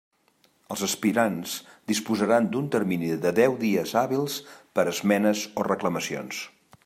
[0.75, 1.51] Els aspirants
[1.91, 4.41] disposaran d'un termini de deu dies hàbils
[4.79, 6.43] per a esmenes o reclamacions.